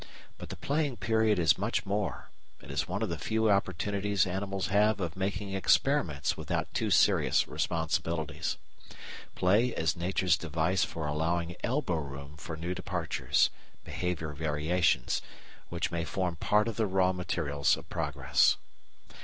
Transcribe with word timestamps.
But 0.39 0.49
the 0.49 0.55
playing 0.55 0.97
period 0.97 1.37
is 1.37 1.59
much 1.59 1.85
more; 1.85 2.31
it 2.59 2.71
is 2.71 2.87
one 2.87 3.03
of 3.03 3.09
the 3.09 3.19
few 3.19 3.51
opportunities 3.51 4.25
animals 4.25 4.69
have 4.69 4.99
of 4.99 5.15
making 5.15 5.53
experiments 5.53 6.35
without 6.35 6.73
too 6.73 6.89
serious 6.89 7.47
responsibilities. 7.47 8.57
Play 9.35 9.67
is 9.67 9.95
Nature's 9.95 10.37
device 10.37 10.83
for 10.83 11.05
allowing 11.05 11.55
elbow 11.63 11.97
room 11.97 12.35
for 12.37 12.57
new 12.57 12.73
departures 12.73 13.51
(behaviour 13.83 14.33
variations) 14.33 15.21
which 15.69 15.91
may 15.91 16.03
form 16.03 16.35
part 16.35 16.67
of 16.67 16.77
the 16.77 16.87
raw 16.87 17.13
materials 17.13 17.77
of 17.77 17.87
progress. 17.87 18.57